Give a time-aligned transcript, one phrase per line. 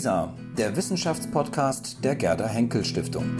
[0.00, 3.36] WISA, der Wissenschaftspodcast der Gerda Henkel Stiftung.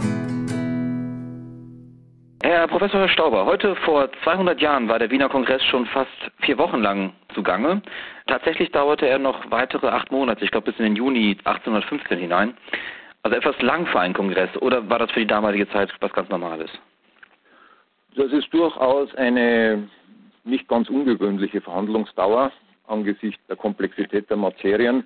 [2.43, 6.11] Herr Professor Stauber, heute vor 200 Jahren war der Wiener Kongress schon fast
[6.41, 7.81] vier Wochen lang zugange.
[8.27, 12.53] Tatsächlich dauerte er noch weitere acht Monate, ich glaube bis in den Juni 1815 hinein.
[13.23, 16.29] Also etwas lang für einen Kongress, oder war das für die damalige Zeit was ganz
[16.29, 16.69] Normales?
[18.15, 19.89] Das ist durchaus eine
[20.43, 22.51] nicht ganz ungewöhnliche Verhandlungsdauer
[22.85, 25.05] angesichts der Komplexität der Materien.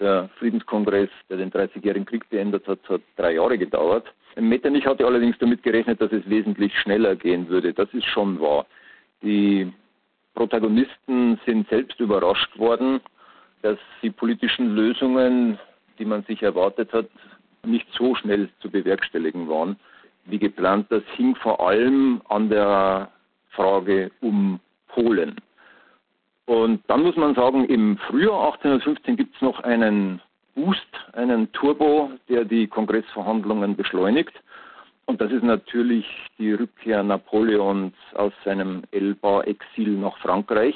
[0.00, 4.12] Der Friedenskongress, der den 30-jährigen Krieg beendet hat, hat drei Jahre gedauert.
[4.36, 7.72] Metternich hatte allerdings damit gerechnet, dass es wesentlich schneller gehen würde.
[7.72, 8.66] Das ist schon wahr.
[9.22, 9.72] Die
[10.34, 13.00] Protagonisten sind selbst überrascht worden,
[13.60, 15.58] dass die politischen Lösungen,
[15.98, 17.08] die man sich erwartet hat,
[17.64, 19.76] nicht so schnell zu bewerkstelligen waren
[20.24, 20.86] wie geplant.
[20.90, 23.10] Das hing vor allem an der
[23.50, 25.36] Frage um Polen.
[26.46, 30.20] Und dann muss man sagen, im Frühjahr 1815 gibt es noch einen
[30.54, 34.32] Boost, einen Turbo, der die Kongressverhandlungen beschleunigt.
[35.06, 36.06] Und das ist natürlich
[36.38, 40.74] die Rückkehr Napoleons aus seinem Elba-Exil nach Frankreich.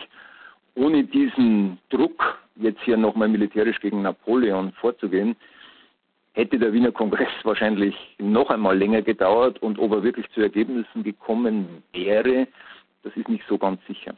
[0.74, 5.36] Ohne diesen Druck, jetzt hier nochmal militärisch gegen Napoleon vorzugehen,
[6.32, 11.02] hätte der Wiener Kongress wahrscheinlich noch einmal länger gedauert und ob er wirklich zu Ergebnissen
[11.02, 12.46] gekommen wäre,
[13.02, 14.14] das ist nicht so ganz sicher.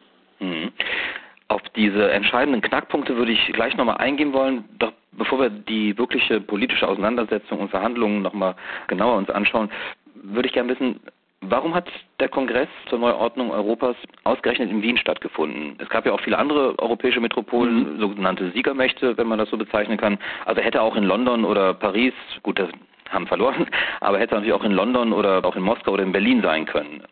[1.79, 4.65] Diese entscheidenden Knackpunkte würde ich gleich nochmal eingehen wollen.
[4.81, 8.57] Doch bevor wir die wirkliche politische Auseinandersetzung und Verhandlungen nochmal
[8.89, 9.71] genauer uns anschauen,
[10.17, 10.99] würde ich gerne wissen,
[11.41, 15.77] warum hat der Kongress zur Neuordnung Europas ausgerechnet in Wien stattgefunden?
[15.79, 18.01] Es gab ja auch viele andere europäische Metropolen, mhm.
[18.01, 20.19] sogenannte Siegermächte, wenn man das so bezeichnen kann.
[20.47, 22.71] Also hätte auch in London oder Paris, gut, das
[23.11, 23.69] haben verloren,
[24.01, 27.05] aber hätte natürlich auch in London oder auch in Moskau oder in Berlin sein können.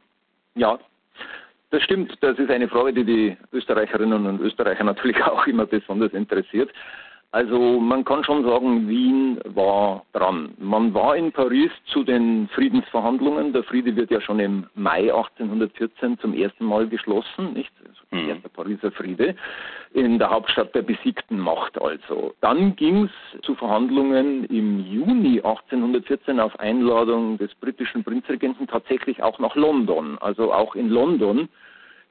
[0.56, 0.76] Ja,
[1.76, 6.14] das stimmt, das ist eine Frage, die die Österreicherinnen und Österreicher natürlich auch immer besonders
[6.14, 6.70] interessiert.
[7.32, 10.54] Also man kann schon sagen, Wien war dran.
[10.58, 13.52] Man war in Paris zu den Friedensverhandlungen.
[13.52, 17.72] Der Friede wird ja schon im Mai 1814 zum ersten Mal geschlossen, nicht?
[17.86, 18.28] Also der mhm.
[18.30, 19.34] erste Pariser Friede
[19.92, 22.34] in der Hauptstadt der besiegten Macht also.
[22.40, 29.38] Dann ging es zu Verhandlungen im Juni 1814 auf Einladung des britischen Prinzregenten tatsächlich auch
[29.40, 30.16] nach London.
[30.20, 31.50] Also auch in London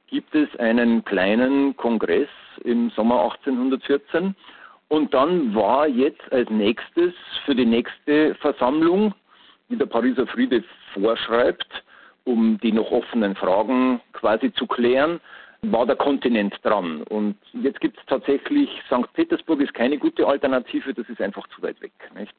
[0.08, 2.28] gibt es einen kleinen Kongress
[2.64, 4.34] im Sommer 1814
[4.88, 7.12] und dann war jetzt als nächstes
[7.44, 9.14] für die nächste Versammlung,
[9.68, 10.62] die der Pariser Friede
[10.94, 11.66] vorschreibt,
[12.24, 15.20] um die noch offenen Fragen quasi zu klären,
[15.62, 17.02] war der Kontinent dran.
[17.04, 19.12] Und jetzt gibt es tatsächlich, St.
[19.14, 21.92] Petersburg ist keine gute Alternative, das ist einfach zu weit weg.
[22.16, 22.34] Nicht?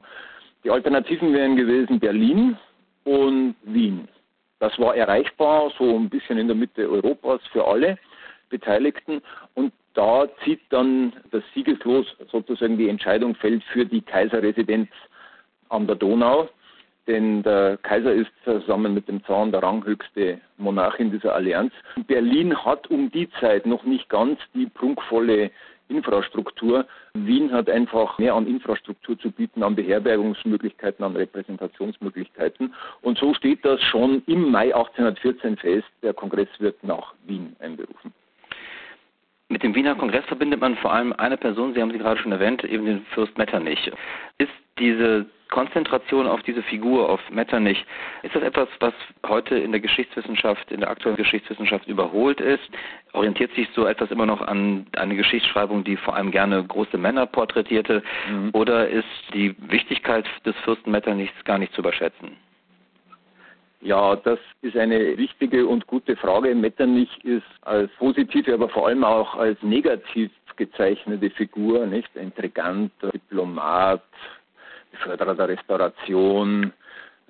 [0.64, 2.56] Die Alternativen wären gewesen Berlin
[3.04, 4.08] und Wien.
[4.60, 7.98] Das war erreichbar, so ein bisschen in der Mitte Europas für alle
[8.50, 9.22] Beteiligten.
[9.54, 14.88] Und da zieht dann das Siegeslos sozusagen die Entscheidung fällt für die Kaiserresidenz
[15.68, 16.48] an der Donau.
[17.06, 21.72] Denn der Kaiser ist zusammen mit dem Zahn der ranghöchste Monarch in dieser Allianz.
[22.06, 25.50] Berlin hat um die Zeit noch nicht ganz die prunkvolle
[25.88, 26.86] Infrastruktur.
[27.14, 32.74] Wien hat einfach mehr an Infrastruktur zu bieten, an Beherbergungsmöglichkeiten, an Repräsentationsmöglichkeiten.
[33.02, 35.88] Und so steht das schon im Mai 1814 fest.
[36.02, 38.12] Der Kongress wird nach Wien einberufen.
[39.50, 42.32] Mit dem Wiener Kongress verbindet man vor allem eine Person, Sie haben sie gerade schon
[42.32, 43.90] erwähnt, eben den Fürst Metternich.
[44.36, 47.82] Ist diese Konzentration auf diese Figur, auf Metternich,
[48.22, 48.92] ist das etwas, was
[49.26, 52.68] heute in der Geschichtswissenschaft, in der aktuellen Geschichtswissenschaft überholt ist?
[53.14, 57.24] Orientiert sich so etwas immer noch an eine Geschichtsschreibung, die vor allem gerne große Männer
[57.24, 58.02] porträtierte?
[58.30, 58.50] Mhm.
[58.52, 62.36] Oder ist die Wichtigkeit des Fürsten Metternichs gar nicht zu überschätzen?
[63.80, 66.54] Ja, das ist eine wichtige und gute Frage.
[66.54, 72.14] Metternich ist als positive, aber vor allem auch als negativ gezeichnete Figur, nicht?
[72.16, 74.02] Intrigant, Diplomat,
[75.04, 76.72] Förderer der Restauration,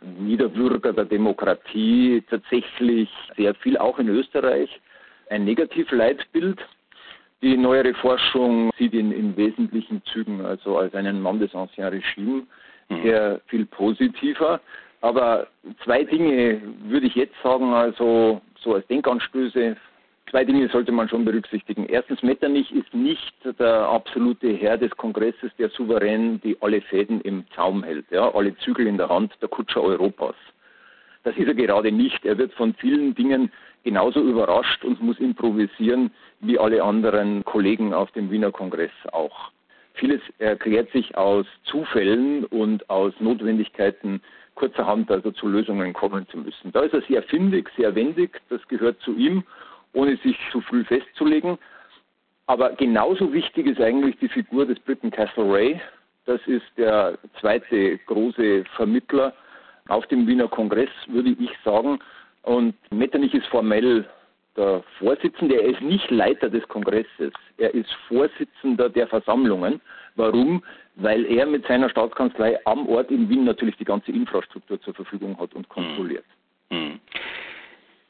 [0.01, 4.81] Niederbürger der Demokratie, tatsächlich sehr viel auch in Österreich.
[5.29, 6.59] Ein Negativleitbild.
[7.43, 12.47] Die neuere Forschung sieht ihn in wesentlichen Zügen also als einen Mann des Ancien Regime
[12.89, 13.03] mhm.
[13.03, 14.61] sehr viel positiver.
[15.01, 15.47] Aber
[15.85, 19.77] zwei Dinge würde ich jetzt sagen, also so als Denkanstöße.
[20.31, 21.87] Zwei Dinge sollte man schon berücksichtigen.
[21.87, 27.45] Erstens, Metternich ist nicht der absolute Herr des Kongresses, der souverän die alle Fäden im
[27.55, 30.35] Zaum hält, ja, alle Zügel in der Hand, der Kutscher Europas.
[31.25, 32.27] Das ist er gerade nicht.
[32.27, 33.51] Er wird von vielen Dingen
[33.85, 36.11] genauso überrascht und muss improvisieren
[36.41, 39.51] wie alle anderen Kollegen auf dem Wiener Kongress auch.
[39.95, 44.21] Vieles erklärt sich aus Zufällen und aus Notwendigkeiten
[44.59, 46.73] kurzerhand also zu Lösungen kommen zu müssen.
[46.73, 49.45] Da ist er sehr findig, sehr wendig, das gehört zu ihm,
[49.93, 51.59] ohne sich zu früh festzulegen.
[52.47, 55.81] Aber genauso wichtig ist eigentlich die Figur des Briten Castle Ray,
[56.29, 59.33] Das ist der zweite große Vermittler
[59.89, 61.99] auf dem Wiener Kongress, würde ich sagen.
[62.43, 64.05] Und Metternich ist formell
[64.55, 69.81] der Vorsitzende, er ist nicht Leiter des Kongresses, er ist Vorsitzender der Versammlungen.
[70.17, 70.63] Warum?
[71.01, 75.39] Weil er mit seiner Staatskanzlei am Ort in Wien natürlich die ganze Infrastruktur zur Verfügung
[75.39, 76.25] hat und kontrolliert.
[76.71, 76.99] Hm.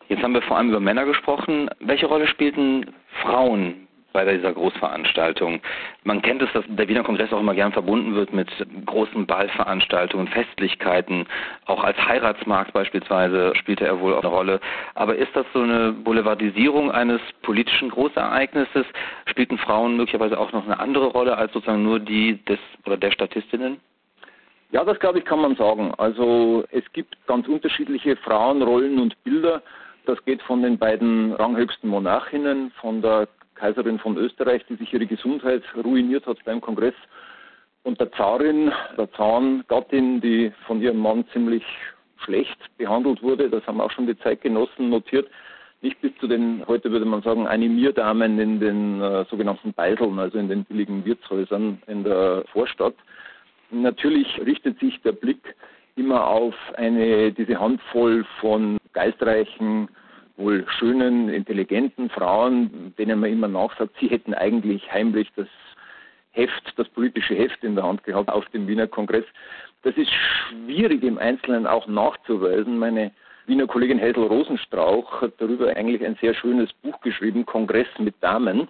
[0.08, 1.68] Jetzt haben wir vor allem über Männer gesprochen.
[1.80, 2.86] Welche Rolle spielten
[3.22, 5.60] Frauen bei dieser Großveranstaltung.
[6.04, 8.48] Man kennt es, dass der Wiener Kongress auch immer gern verbunden wird mit
[8.86, 11.26] großen Ballveranstaltungen, Festlichkeiten.
[11.66, 14.60] Auch als Heiratsmarkt beispielsweise spielte er wohl auch eine Rolle.
[14.94, 18.86] Aber ist das so eine Boulevardisierung eines politischen Großereignisses?
[19.26, 23.10] Spielten Frauen möglicherweise auch noch eine andere Rolle als sozusagen nur die des oder der
[23.10, 23.78] Statistinnen?
[24.70, 25.92] Ja, das glaube ich kann man sagen.
[25.96, 29.62] Also es gibt ganz unterschiedliche Frauenrollen und Bilder.
[30.04, 33.28] Das geht von den beiden ranghöchsten Monarchinnen, von der
[33.58, 36.94] Kaiserin von Österreich, die sich ihre Gesundheit ruiniert hat beim Kongress,
[37.84, 41.64] und der Zarin, der Zahngattin, die von ihrem Mann ziemlich
[42.24, 43.48] schlecht behandelt wurde.
[43.48, 45.28] Das haben auch schon die Zeitgenossen notiert.
[45.80, 50.36] Nicht bis zu den, heute würde man sagen, Animierdamen in den äh, sogenannten Beiseln, also
[50.38, 52.94] in den billigen Wirtshäusern in der Vorstadt.
[53.70, 55.54] Natürlich richtet sich der Blick
[55.94, 59.88] immer auf eine, diese Handvoll von geistreichen,
[60.38, 65.48] wohl schönen, intelligenten Frauen, denen man immer nachsagt, sie hätten eigentlich heimlich das
[66.32, 69.24] Heft, das politische Heft in der Hand gehabt auf dem Wiener Kongress.
[69.82, 72.78] Das ist schwierig im Einzelnen auch nachzuweisen.
[72.78, 73.10] Meine
[73.46, 78.68] Wiener Kollegin Hazel Rosenstrauch hat darüber eigentlich ein sehr schönes Buch geschrieben, Kongress mit Damen.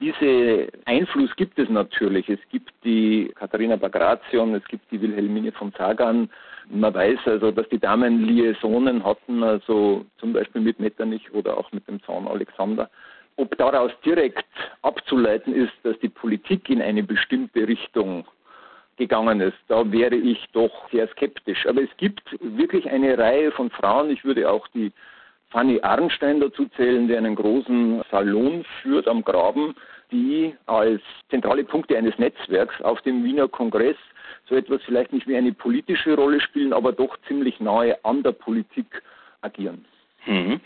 [0.00, 2.28] Diese Einfluss gibt es natürlich.
[2.28, 6.30] Es gibt die Katharina Bagration, es gibt die Wilhelmine von Sagan,
[6.70, 11.70] man weiß also, dass die Damen Liaisonen hatten, also zum Beispiel mit Metternich oder auch
[11.72, 12.88] mit dem Zaun Alexander.
[13.36, 14.44] Ob daraus direkt
[14.82, 18.24] abzuleiten ist, dass die Politik in eine bestimmte Richtung
[18.96, 21.66] gegangen ist, da wäre ich doch sehr skeptisch.
[21.66, 24.92] Aber es gibt wirklich eine Reihe von Frauen, ich würde auch die
[25.50, 29.74] Fanny Arnstein dazu zählen, die einen großen Salon führt am Graben,
[30.10, 33.96] die als zentrale Punkte eines Netzwerks auf dem Wiener Kongress
[34.48, 38.32] so etwas vielleicht nicht wie eine politische Rolle spielen, aber doch ziemlich nahe an der
[38.32, 39.02] Politik
[39.42, 39.84] agieren.
[40.26, 40.60] Mhm.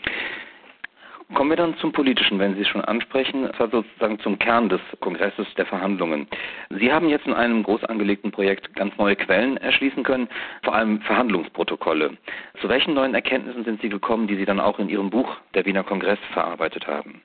[1.33, 4.79] Kommen wir dann zum Politischen, wenn Sie es schon ansprechen, zwar sozusagen zum Kern des
[4.99, 6.27] Kongresses der Verhandlungen.
[6.69, 10.29] Sie haben jetzt in einem groß angelegten Projekt ganz neue Quellen erschließen können,
[10.63, 12.15] vor allem Verhandlungsprotokolle.
[12.61, 15.65] Zu welchen neuen Erkenntnissen sind Sie gekommen, die Sie dann auch in Ihrem Buch Der
[15.65, 17.23] Wiener Kongress verarbeitet haben?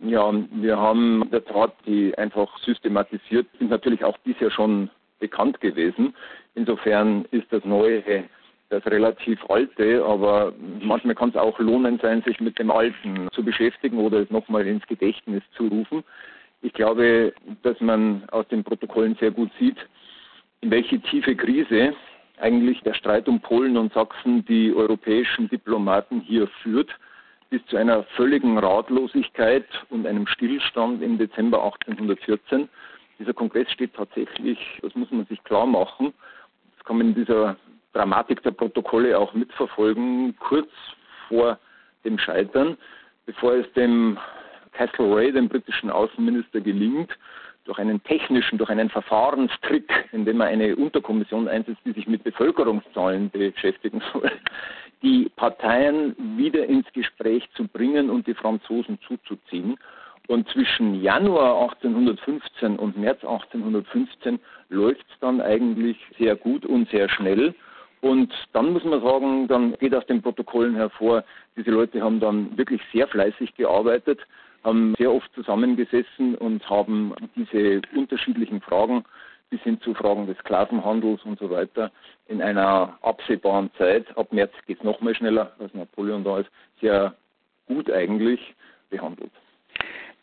[0.00, 5.60] Ja, wir haben in der Tat die einfach systematisiert, sind natürlich auch bisher schon bekannt
[5.60, 6.14] gewesen.
[6.54, 8.02] Insofern ist das Neue
[8.68, 13.44] das relativ Alte, aber manchmal kann es auch lohnend sein, sich mit dem Alten zu
[13.44, 16.02] beschäftigen oder es nochmal ins Gedächtnis zu rufen.
[16.62, 17.32] Ich glaube,
[17.62, 19.76] dass man aus den Protokollen sehr gut sieht,
[20.62, 21.94] in welche tiefe Krise
[22.38, 26.90] eigentlich der Streit um Polen und Sachsen die europäischen Diplomaten hier führt,
[27.50, 32.68] bis zu einer völligen Ratlosigkeit und einem Stillstand im Dezember 1814
[33.18, 36.12] dieser Kongress steht tatsächlich, das muss man sich klar machen,
[36.76, 37.56] das kann man in dieser
[37.92, 40.68] Dramatik der Protokolle auch mitverfolgen, kurz
[41.28, 41.58] vor
[42.04, 42.76] dem Scheitern,
[43.24, 44.18] bevor es dem
[44.72, 47.16] Castlereagh, dem britischen Außenminister, gelingt,
[47.64, 53.30] durch einen technischen, durch einen Verfahrenstrick, indem er eine Unterkommission einsetzt, die sich mit Bevölkerungszahlen
[53.30, 54.30] beschäftigen soll,
[55.02, 59.76] die Parteien wieder ins Gespräch zu bringen und die Franzosen zuzuziehen.
[60.28, 67.08] Und zwischen Januar 1815 und März 1815 läuft es dann eigentlich sehr gut und sehr
[67.08, 67.54] schnell.
[68.00, 71.24] Und dann muss man sagen, dann geht aus den Protokollen hervor,
[71.56, 74.20] diese Leute haben dann wirklich sehr fleißig gearbeitet,
[74.64, 79.04] haben sehr oft zusammengesessen und haben diese unterschiedlichen Fragen
[79.50, 81.92] bis hin zu Fragen des Sklavenhandels und so weiter
[82.26, 86.50] in einer absehbaren Zeit, ab März geht es noch mal schneller, als Napoleon da ist,
[86.80, 87.14] sehr
[87.66, 88.54] gut eigentlich
[88.90, 89.32] behandelt.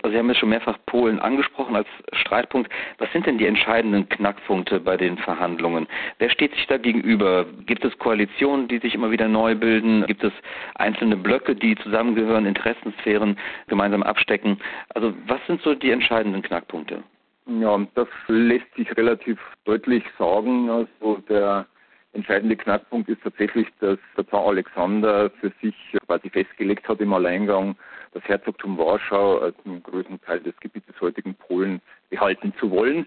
[0.04, 2.70] Also Sie haben ja schon mehrfach Polen angesprochen als Streitpunkt.
[2.98, 5.88] Was sind denn die entscheidenden Knackpunkte bei den Verhandlungen?
[6.20, 7.46] Wer steht sich da gegenüber?
[7.66, 10.06] Gibt es Koalitionen, die sich immer wieder neu bilden?
[10.06, 10.34] Gibt es
[10.76, 13.38] einzelne Blöcke, die zusammengehören, Interessensphären
[13.68, 14.60] gemeinsam abstecken?
[14.94, 17.02] Also was sind so die entscheidenden Knackpunkte?
[17.46, 20.70] Ja, das lässt sich relativ deutlich sagen.
[20.70, 21.66] Also der
[22.14, 27.76] entscheidende Knackpunkt ist tatsächlich, dass der Zar Alexander für sich quasi festgelegt hat im Alleingang,
[28.14, 33.06] das Herzogtum Warschau als einen größten Teil des Gebietes heutigen Polen behalten zu wollen.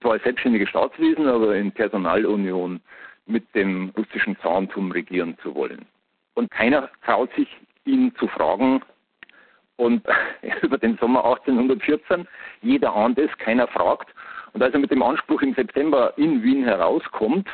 [0.00, 2.80] Zwar als selbstständige Staatswesen, aber in Personalunion
[3.26, 5.86] mit dem russischen Zarentum regieren zu wollen.
[6.34, 7.48] Und keiner traut sich,
[7.84, 8.82] ihn zu fragen,
[9.82, 10.02] und
[10.62, 12.26] über den Sommer 1814.
[12.62, 14.14] Jeder ahnt es, keiner fragt.
[14.52, 17.48] Und als er mit dem Anspruch im September in Wien herauskommt,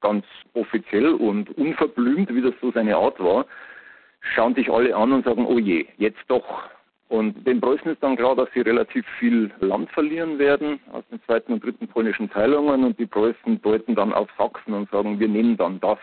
[0.00, 3.46] ganz offiziell und unverblümt, wie das so seine Art war,
[4.34, 6.62] schauen sich alle an und sagen, oh je, jetzt doch.
[7.08, 11.20] Und den Preußen ist dann klar, dass sie relativ viel Land verlieren werden aus den
[11.24, 15.28] zweiten und dritten polnischen Teilungen und die Preußen deuten dann auf Sachsen und sagen, wir
[15.28, 15.98] nehmen dann das,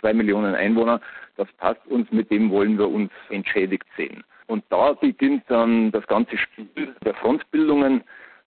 [0.00, 1.00] zwei Millionen Einwohner,
[1.36, 4.24] das passt uns, mit dem wollen wir uns entschädigt sehen.
[4.46, 8.02] Und da beginnt dann das ganze Spiel der Frontbildungen.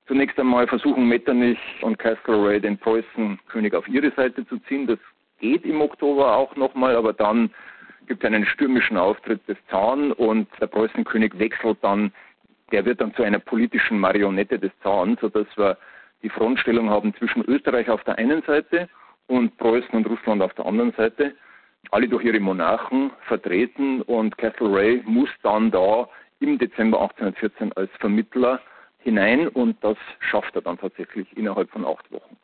[0.08, 4.86] Zunächst einmal versuchen Metternich und Castlereagh den Preußen König auf ihre Seite zu ziehen.
[4.88, 5.00] Das
[5.40, 7.50] geht im Oktober auch nochmal, aber dann
[8.08, 12.12] gibt es einen stürmischen Auftritt des Zahn und der Preußenkönig wechselt dann,
[12.72, 15.78] der wird dann zu einer politischen Marionette des Zahn, sodass wir
[16.22, 18.90] die Frontstellung haben zwischen Österreich auf der einen Seite
[19.28, 21.36] und Preußen und Russland auf der anderen Seite,
[21.92, 26.08] alle durch ihre Monarchen vertreten und Castlereagh muss dann da
[26.40, 28.60] im Dezember 1814 als Vermittler
[29.00, 32.36] hinein und das schafft er dann tatsächlich innerhalb von acht Wochen.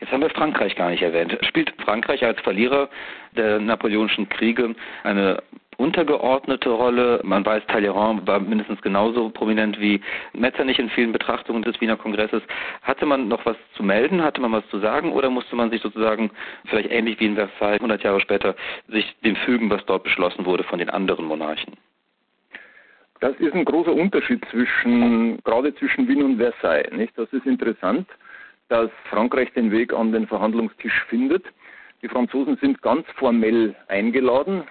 [0.00, 1.36] Jetzt haben wir Frankreich gar nicht erwähnt.
[1.42, 2.88] Spielt Frankreich als Verlierer
[3.36, 5.42] der napoleonischen Kriege eine
[5.80, 7.20] untergeordnete Rolle?
[7.24, 10.00] Man weiß, Talleyrand war mindestens genauso prominent wie
[10.32, 12.42] Metternich in vielen Betrachtungen des Wiener Kongresses.
[12.82, 14.22] Hatte man noch was zu melden?
[14.22, 15.12] Hatte man was zu sagen?
[15.12, 16.30] Oder musste man sich sozusagen,
[16.66, 18.54] vielleicht ähnlich wie in Versailles 100 Jahre später,
[18.88, 21.74] sich dem fügen, was dort beschlossen wurde von den anderen Monarchen?
[23.20, 26.90] Das ist ein großer Unterschied zwischen, gerade zwischen Wien und Versailles.
[26.92, 27.18] Nicht?
[27.18, 28.06] Das ist interessant
[28.70, 31.44] dass Frankreich den Weg an den Verhandlungstisch findet.
[32.02, 34.62] Die Franzosen sind ganz formell eingeladen.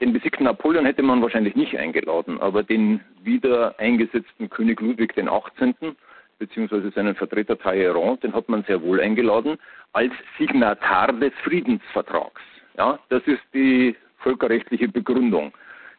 [0.00, 5.96] Den besiegten Napoleon hätte man wahrscheinlich nicht eingeladen, aber den wieder eingesetzten König Ludwig XVIII.
[6.38, 9.58] beziehungsweise seinen Vertreter Talleyrand, den hat man sehr wohl eingeladen,
[9.92, 12.40] als Signatar des Friedensvertrags.
[12.76, 15.52] Ja, das ist die völkerrechtliche Begründung.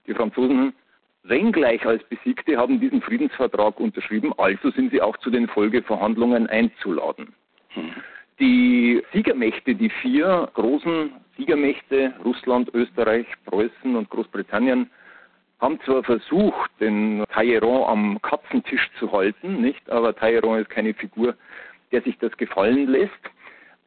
[0.07, 0.73] Die Franzosen
[1.23, 7.33] wenngleich als Besiegte, haben diesen Friedensvertrag unterschrieben, also sind sie auch zu den Folgeverhandlungen einzuladen.
[7.69, 7.91] Hm.
[8.39, 14.89] Die Siegermächte, die vier großen Siegermächte, Russland, Österreich, Preußen und Großbritannien,
[15.59, 21.35] haben zwar versucht, den Talleyrand am Katzentisch zu halten, nicht, aber Talleyrand ist keine Figur,
[21.91, 23.11] der sich das gefallen lässt.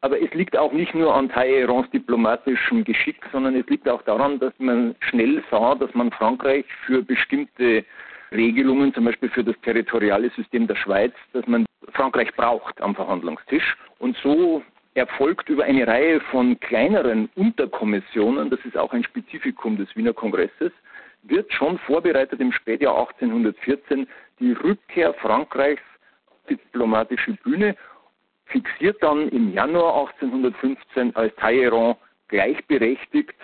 [0.01, 4.37] Aber es liegt auch nicht nur an Talleyrans diplomatischem Geschick, sondern es liegt auch daran,
[4.37, 7.85] dass man schnell sah, dass man Frankreich für bestimmte
[8.33, 13.77] Regelungen, zum Beispiel für das territoriale System der Schweiz, dass man Frankreich braucht am Verhandlungstisch.
[13.99, 14.63] Und so
[14.95, 20.71] erfolgt über eine Reihe von kleineren Unterkommissionen, das ist auch ein Spezifikum des Wiener Kongresses,
[21.23, 24.07] wird schon vorbereitet im Spätjahr 1814
[24.39, 25.81] die Rückkehr Frankreichs
[26.27, 27.75] auf die diplomatische Bühne
[28.45, 31.97] fixiert dann im Januar 1815, als Talleyrand
[32.27, 33.35] gleichberechtigt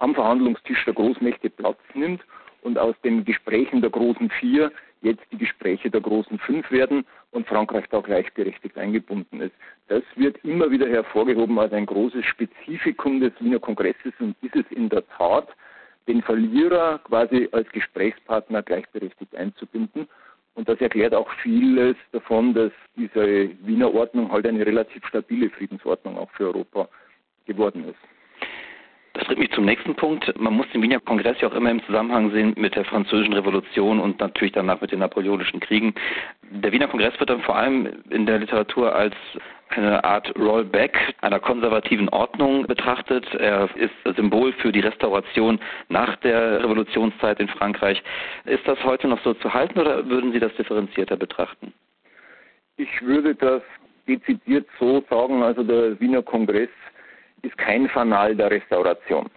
[0.00, 2.22] am Verhandlungstisch der Großmächte Platz nimmt
[2.62, 4.72] und aus den Gesprächen der großen Vier
[5.02, 9.54] jetzt die Gespräche der großen Fünf werden und Frankreich da gleichberechtigt eingebunden ist.
[9.88, 14.64] Das wird immer wieder hervorgehoben als ein großes Spezifikum des Wiener Kongresses und ist es
[14.70, 15.48] in der Tat,
[16.08, 20.08] den Verlierer quasi als Gesprächspartner gleichberechtigt einzubinden.
[20.54, 26.18] Und das erklärt auch vieles davon, dass diese Wiener Ordnung halt eine relativ stabile Friedensordnung
[26.18, 26.88] auch für Europa
[27.46, 28.17] geworden ist.
[29.28, 30.32] Bringt mich zum nächsten Punkt.
[30.40, 34.00] Man muss den Wiener Kongress ja auch immer im Zusammenhang sehen mit der Französischen Revolution
[34.00, 35.94] und natürlich danach mit den Napoleonischen Kriegen.
[36.50, 39.14] Der Wiener Kongress wird dann vor allem in der Literatur als
[39.68, 43.26] eine Art Rollback einer konservativen Ordnung betrachtet.
[43.34, 48.02] Er ist Symbol für die Restauration nach der Revolutionszeit in Frankreich.
[48.46, 51.74] Ist das heute noch so zu halten oder würden Sie das differenzierter betrachten?
[52.78, 53.60] Ich würde das
[54.08, 56.70] dezidiert so sagen, also der Wiener Kongress
[57.42, 59.28] ist kein Fanal der Restauration.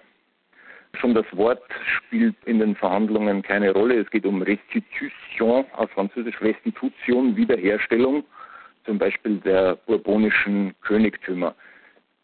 [0.99, 1.63] Schon das Wort
[1.97, 3.99] spielt in den Verhandlungen keine Rolle.
[3.99, 8.23] Es geht um Restitution, aus Französisch Restitution, Wiederherstellung,
[8.85, 11.55] zum Beispiel der bourbonischen Königtümer.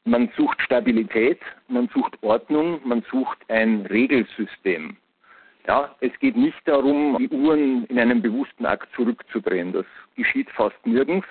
[0.03, 4.97] Man sucht Stabilität, man sucht Ordnung, man sucht ein Regelsystem.
[5.67, 9.73] Ja, es geht nicht darum, die Uhren in einem bewussten Akt zurückzudrehen.
[9.73, 11.27] Das geschieht fast nirgends.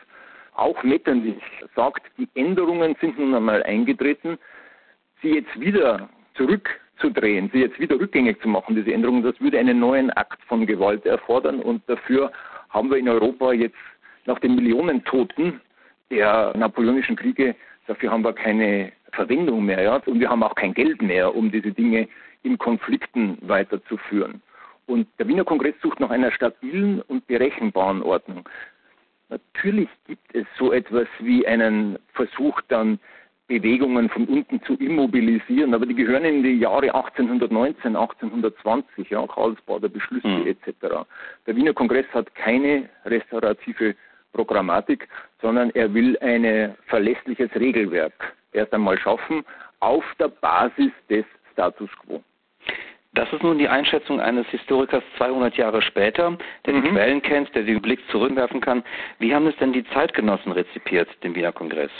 [0.56, 1.42] Auch Metternich
[1.75, 4.38] sagt, die Änderungen sind nun einmal eingetreten.
[5.20, 9.78] Sie jetzt wieder zurückzudrehen, sie jetzt wieder rückgängig zu machen, diese Änderungen, das würde einen
[9.78, 11.60] neuen Akt von Gewalt erfordern.
[11.60, 12.32] Und dafür
[12.70, 13.76] haben wir in Europa jetzt
[14.25, 15.60] nach den Millionen Toten
[16.10, 17.54] der napoleonischen Kriege,
[17.86, 19.82] dafür haben wir keine Verwendung mehr.
[19.82, 19.96] Ja?
[20.06, 22.08] Und wir haben auch kein Geld mehr, um diese Dinge
[22.44, 24.40] in Konflikten weiterzuführen.
[24.86, 28.48] Und der Wiener Kongress sucht nach einer stabilen und berechenbaren Ordnung.
[29.28, 32.99] Natürlich gibt es so etwas wie einen Versuch dann,
[33.49, 39.88] Bewegungen von unten zu immobilisieren, aber die gehören in die Jahre 1819, 1820, ja, Karlsbader
[39.88, 40.47] Beschlüsse mhm.
[40.49, 41.06] etc.
[41.47, 43.95] Der Wiener Kongress hat keine restaurative
[44.33, 45.09] Programmatik,
[45.40, 49.45] sondern er will ein verlässliches Regelwerk erst einmal schaffen
[49.78, 52.23] auf der Basis des Status quo.
[53.16, 56.82] Das ist nun die Einschätzung eines Historikers 200 Jahre später, der mhm.
[56.82, 58.85] die Quellen kennt, der den Blick zurückwerfen kann.
[59.18, 61.90] Wie haben es denn die Zeitgenossen rezipiert, den Wiener Kongress?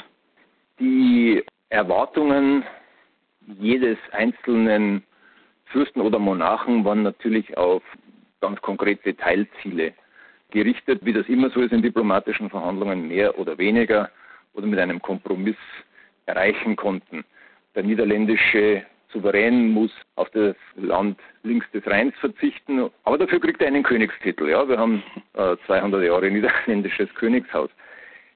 [0.79, 2.65] Die Erwartungen
[3.47, 5.05] jedes einzelnen
[5.65, 7.83] Fürsten oder Monarchen waren natürlich auf
[8.43, 9.95] ganz konkrete Teilziele
[10.51, 14.11] gerichtet, wie das immer so ist in diplomatischen Verhandlungen, mehr oder weniger
[14.53, 15.57] oder mit einem Kompromiss
[16.27, 17.25] erreichen konnten.
[17.75, 18.85] Der niederländische
[19.17, 24.49] Souverän muss auf das Land links des Rheins verzichten, aber dafür kriegt er einen Königstitel.
[24.49, 25.03] Ja, wir haben
[25.35, 27.71] äh, 200 Jahre niederländisches Königshaus.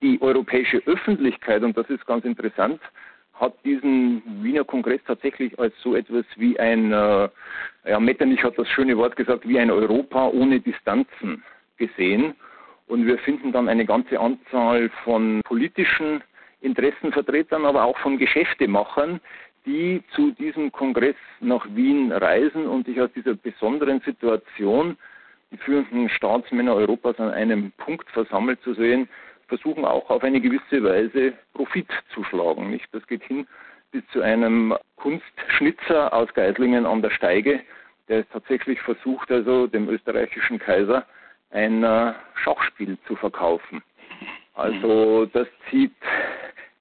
[0.01, 2.81] Die europäische Öffentlichkeit, und das ist ganz interessant,
[3.35, 7.29] hat diesen Wiener Kongress tatsächlich als so etwas wie ein, äh,
[7.85, 11.43] ja, Metternich hat das schöne Wort gesagt, wie ein Europa ohne Distanzen
[11.77, 12.35] gesehen.
[12.87, 16.23] Und wir finden dann eine ganze Anzahl von politischen
[16.63, 19.21] Interessenvertretern, aber auch von Geschäftemachern,
[19.71, 24.97] die zu diesem Kongress nach Wien reisen und sich aus dieser besonderen Situation,
[25.53, 29.09] die führenden Staatsmänner Europas an einem Punkt versammelt zu sehen,
[29.47, 32.71] versuchen auch auf eine gewisse Weise Profit zu schlagen.
[32.71, 32.89] Nicht?
[32.93, 33.47] Das geht hin
[33.93, 37.61] bis zu einem Kunstschnitzer aus Geislingen an der Steige,
[38.09, 41.07] der tatsächlich versucht, also dem österreichischen Kaiser
[41.53, 43.83] ein äh, Schachspiel zu verkaufen.
[44.55, 45.93] Also das zieht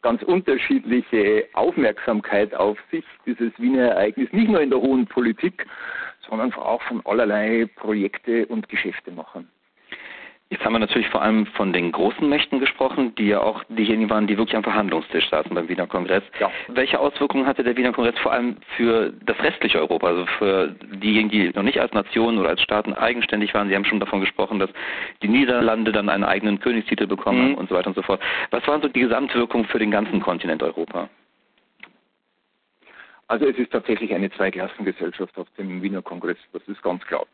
[0.01, 5.65] ganz unterschiedliche Aufmerksamkeit auf sich, dieses Wiener Ereignis, nicht nur in der hohen Politik,
[6.27, 9.49] sondern auch von allerlei Projekte und Geschäfte machen.
[10.51, 14.09] Jetzt haben wir natürlich vor allem von den großen Mächten gesprochen, die ja auch diejenigen
[14.09, 16.23] waren, die wirklich am Verhandlungstisch saßen beim Wiener Kongress.
[16.39, 16.49] Ja.
[16.69, 21.29] Welche Auswirkungen hatte der Wiener Kongress vor allem für das restliche Europa, also für diejenigen,
[21.29, 23.69] die noch nicht als Nation oder als Staaten eigenständig waren?
[23.69, 24.71] Sie haben schon davon gesprochen, dass
[25.21, 27.55] die Niederlande dann einen eigenen Königstitel bekommen mhm.
[27.55, 28.19] und so weiter und so fort.
[28.49, 31.09] Was waren so die Gesamtwirkungen für den ganzen Kontinent Europa?
[33.27, 37.27] Also es ist tatsächlich eine Zweiklassengesellschaft auf dem Wiener Kongress, das ist ganz klar.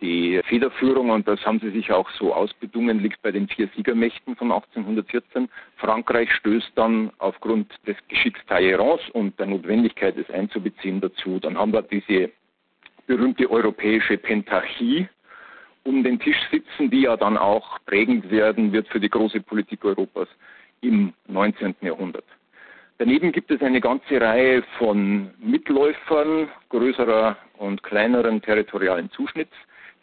[0.00, 4.36] Die Federführung, und das haben sie sich auch so ausbedungen, liegt bei den vier Siegermächten
[4.36, 5.48] von 1814.
[5.76, 11.38] Frankreich stößt dann aufgrund des Geschicks Talleyrans und der Notwendigkeit, es einzubeziehen, dazu.
[11.38, 12.30] Dann haben wir diese
[13.06, 15.08] berühmte europäische Pentarchie
[15.84, 19.84] um den Tisch sitzen, die ja dann auch prägend werden wird für die große Politik
[19.84, 20.28] Europas
[20.80, 21.74] im 19.
[21.82, 22.24] Jahrhundert.
[22.98, 29.54] Daneben gibt es eine ganze Reihe von Mitläufern größerer und kleineren territorialen Zuschnitts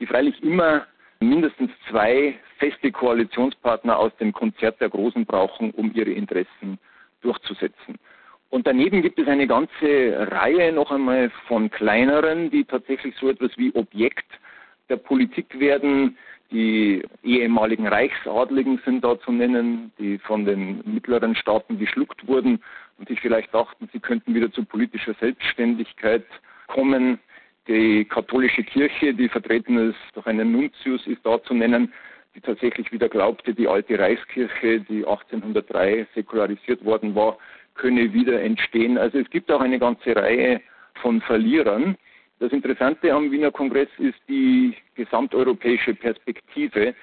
[0.02, 0.86] die freilich immer
[1.22, 6.80] mindestens zwei feste Koalitionspartner aus dem Konzert der Großen brauchen, um ihre Interessen
[7.22, 8.00] durchzusetzen.
[8.50, 13.52] Und daneben gibt es eine ganze Reihe noch einmal von kleineren, die tatsächlich so etwas
[13.58, 14.26] wie Objekt
[14.90, 16.18] der Politik werden.
[16.52, 22.62] Die ehemaligen Reichsadligen sind da zu nennen, die von den mittleren Staaten geschluckt wurden
[22.98, 26.26] und sich vielleicht dachten, sie könnten wieder zu politischer Selbstständigkeit
[26.68, 27.20] kommen.
[27.67, 31.93] Die katholische Kirche, die vertreten ist durch einen Nuntius, ist da zu nennen,
[32.34, 37.38] die tatsächlich wieder glaubte, die alte Reichskirche, die 1803 säkularisiert worden war,
[37.76, 38.97] könne wieder entstehen.
[38.97, 40.62] Also es gibt auch eine ganze Reihe
[41.02, 41.95] von Verlierern.
[42.39, 46.95] Das Interessante am Wiener Kongress ist die gesamteuropäische Perspektive,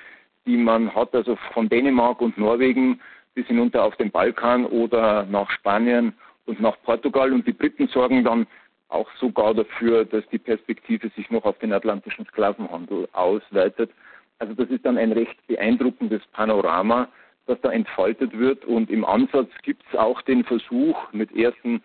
[0.47, 3.01] die man hat, also von Dänemark und Norwegen
[3.35, 6.15] bis hinunter auf den Balkan oder nach Spanien
[6.47, 7.33] und nach Portugal.
[7.33, 8.47] Und die Briten sorgen dann
[8.89, 13.91] auch sogar dafür, dass die Perspektive sich noch auf den atlantischen Sklavenhandel ausweitet.
[14.39, 17.09] Also das ist dann ein recht beeindruckendes Panorama,
[17.47, 18.65] das da entfaltet wird.
[18.65, 21.83] Und im Ansatz gibt es auch den Versuch, mit ersten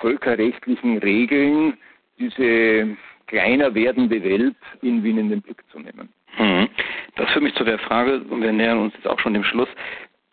[0.00, 1.76] völkerrechtlichen Regeln
[2.18, 6.08] diese kleiner werdende Welt in Wien in den Blick zu nehmen.
[6.36, 6.68] Hm.
[7.16, 9.68] Das führt mich zu der Frage, und wir nähern uns jetzt auch schon dem Schluss,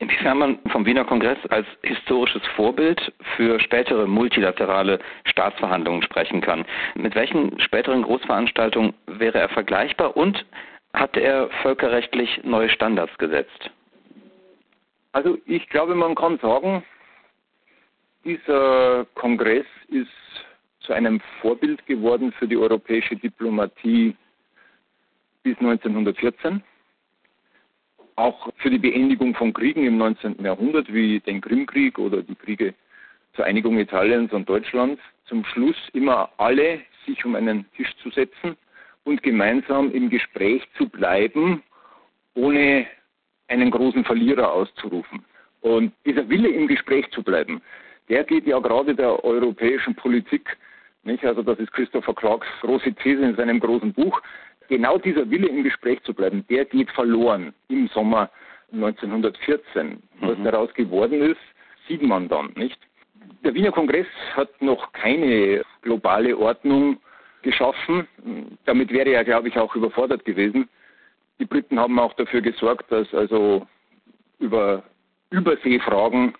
[0.01, 6.65] Inwiefern man vom Wiener Kongress als historisches Vorbild für spätere multilaterale Staatsverhandlungen sprechen kann.
[6.95, 10.43] Mit welchen späteren Großveranstaltungen wäre er vergleichbar und
[10.93, 13.69] hat er völkerrechtlich neue Standards gesetzt?
[15.11, 16.83] Also ich glaube, man kann sagen,
[18.25, 20.09] dieser Kongress ist
[20.79, 24.15] zu einem Vorbild geworden für die europäische Diplomatie
[25.43, 26.63] bis 1914
[28.21, 30.43] auch für die Beendigung von Kriegen im 19.
[30.43, 32.73] Jahrhundert, wie den Krimkrieg oder die Kriege
[33.33, 38.55] zur Einigung Italiens und Deutschlands, zum Schluss immer alle sich um einen Tisch zu setzen
[39.03, 41.63] und gemeinsam im Gespräch zu bleiben,
[42.35, 42.85] ohne
[43.47, 45.25] einen großen Verlierer auszurufen.
[45.61, 47.61] Und dieser Wille im Gespräch zu bleiben,
[48.09, 50.57] der geht ja gerade der europäischen Politik,
[51.03, 51.25] nicht?
[51.25, 54.21] Also das ist Christopher Clarks große These in seinem großen Buch,
[54.71, 58.31] genau dieser Wille im Gespräch zu bleiben, der geht verloren im Sommer
[58.71, 60.01] 1914.
[60.21, 60.43] Was mhm.
[60.45, 61.41] daraus geworden ist,
[61.87, 62.79] sieht man dann, nicht?
[63.43, 66.97] Der Wiener Kongress hat noch keine globale Ordnung
[67.41, 68.07] geschaffen.
[68.65, 70.69] Damit wäre er, glaube ich, auch überfordert gewesen.
[71.39, 73.67] Die Briten haben auch dafür gesorgt, dass also
[74.39, 74.83] über
[75.31, 76.33] Überseefragen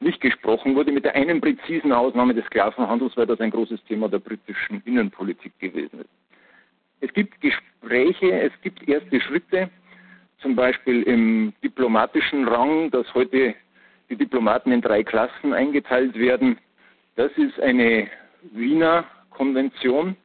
[0.00, 4.08] nicht gesprochen wurde, mit der einen präzisen Ausnahme des Sklavenhandels, weil das ein großes Thema
[4.08, 6.27] der britischen Innenpolitik gewesen ist.
[7.00, 9.70] Es gibt Gespräche, es gibt erste Schritte,
[10.40, 13.54] zum Beispiel im diplomatischen Rang, dass heute
[14.08, 16.58] die Diplomaten in drei Klassen eingeteilt werden.
[17.16, 18.08] Das ist eine
[18.52, 20.16] Wiener Konvention.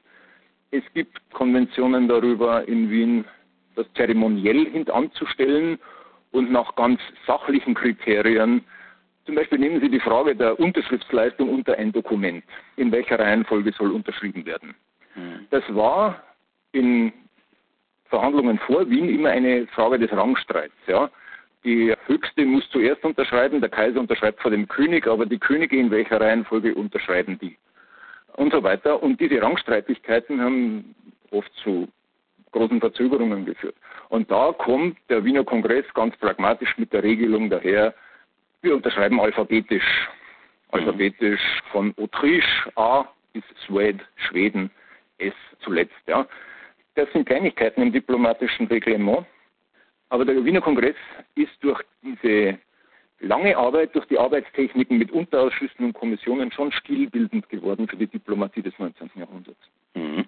[0.71, 3.25] Es gibt Konventionen darüber, in Wien
[3.75, 5.79] das zeremoniell hintanzustellen
[6.31, 8.63] und nach ganz sachlichen Kriterien.
[9.25, 12.43] Zum Beispiel nehmen Sie die Frage der Unterschriftsleistung unter ein Dokument.
[12.75, 14.75] In welcher Reihenfolge soll unterschrieben werden?
[15.13, 15.47] Hm.
[15.49, 16.21] Das war
[16.73, 17.13] in
[18.05, 20.75] Verhandlungen vor Wien immer eine Frage des Rangstreits.
[20.87, 21.09] Ja.
[21.63, 25.89] Die Höchste muss zuerst unterschreiben, der Kaiser unterschreibt vor dem König, aber die Könige in
[25.89, 27.57] welcher Reihenfolge unterschreiben die?
[28.33, 29.01] Und so weiter.
[29.01, 30.93] Und diese Rangstreitigkeiten haben
[31.31, 31.87] oft zu
[32.51, 33.75] großen Verzögerungen geführt.
[34.09, 37.93] Und da kommt der Wiener Kongress ganz pragmatisch mit der Regelung daher,
[38.61, 40.07] wir unterschreiben alphabetisch.
[40.71, 44.71] Alphabetisch von Autriche A bis Suede, Schweden
[45.17, 45.93] S zuletzt.
[46.07, 46.25] Ja.
[46.95, 49.25] Das sind Kleinigkeiten im diplomatischen Reglement.
[50.09, 50.95] Aber der Wiener Kongress
[51.35, 52.59] ist durch diese
[53.19, 58.61] lange Arbeit, durch die Arbeitstechniken mit Unterausschüssen und Kommissionen schon stilbildend geworden für die Diplomatie
[58.61, 59.09] des 19.
[59.15, 59.59] Jahrhunderts.
[59.95, 60.25] Mhm.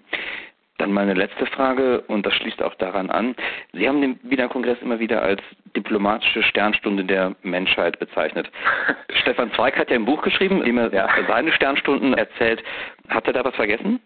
[0.77, 3.35] Dann meine letzte Frage, und das schließt auch daran an.
[3.71, 5.41] Sie haben den Wiener Kongress immer wieder als
[5.75, 8.51] diplomatische Sternstunde der Menschheit bezeichnet.
[9.21, 11.07] Stefan Zweig hat ja ein Buch geschrieben, in dem er ja.
[11.27, 12.61] seine Sternstunden erzählt.
[13.07, 14.01] Hat er da was vergessen?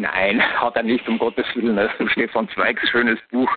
[0.00, 1.78] Nein, hat er nicht, um Gottes Willen.
[1.78, 3.50] Also Stefan Zweigs schönes Buch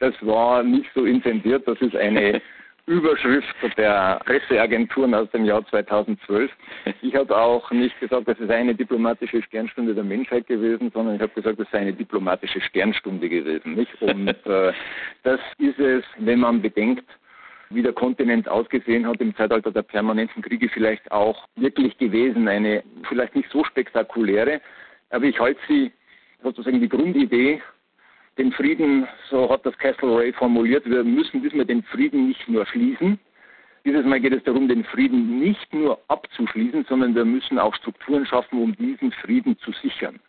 [0.00, 1.68] das war nicht so intendiert.
[1.68, 2.42] Das ist eine
[2.86, 6.50] Überschrift der Presseagenturen aus dem Jahr 2012.
[7.02, 11.20] Ich habe auch nicht gesagt, das ist eine diplomatische Sternstunde der Menschheit gewesen, sondern ich
[11.20, 13.74] habe gesagt, das sei eine diplomatische Sternstunde gewesen.
[13.74, 14.02] Nicht?
[14.02, 14.72] Und äh,
[15.22, 17.04] das ist es, wenn man bedenkt,
[17.68, 22.48] wie der Kontinent ausgesehen hat im Zeitalter der permanenten Kriege, vielleicht auch wirklich gewesen.
[22.48, 24.60] Eine vielleicht nicht so spektakuläre,
[25.10, 25.92] aber ich halte sie
[26.42, 27.60] sozusagen die Grundidee
[28.38, 33.18] den Frieden, so hat das Castlereagh formuliert, wir müssen diesmal den Frieden nicht nur schließen.
[33.84, 38.24] Dieses Mal geht es darum, den Frieden nicht nur abzuschließen, sondern wir müssen auch Strukturen
[38.26, 40.20] schaffen, um diesen Frieden zu sichern.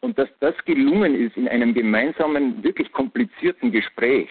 [0.00, 4.28] Und dass das gelungen ist in einem gemeinsamen, wirklich komplizierten Gespräch,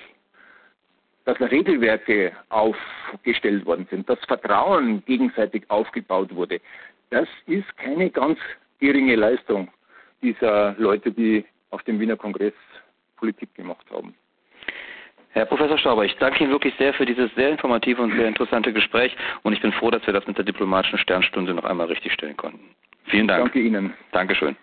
[1.26, 6.60] dass Regelwerke aufgestellt worden sind, dass Vertrauen gegenseitig aufgebaut wurde,
[7.10, 8.40] das ist keine ganz
[8.82, 9.70] geringe Leistung
[10.22, 12.54] dieser Leute, die auf dem Wiener Kongress
[13.16, 14.14] Politik gemacht haben.
[15.30, 18.74] Herr Professor Stauber, ich danke Ihnen wirklich sehr für dieses sehr informative und sehr interessante
[18.74, 22.12] Gespräch und ich bin froh, dass wir das mit der diplomatischen Sternstunde noch einmal richtig
[22.12, 22.76] stellen konnten.
[23.06, 23.44] Vielen Dank.
[23.46, 23.94] Danke Ihnen.
[24.12, 24.58] Dankeschön.